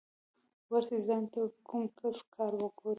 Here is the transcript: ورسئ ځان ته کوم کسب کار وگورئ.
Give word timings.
ورسئ 0.71 0.97
ځان 1.07 1.23
ته 1.33 1.41
کوم 1.67 1.83
کسب 1.99 2.25
کار 2.35 2.51
وگورئ. 2.57 2.89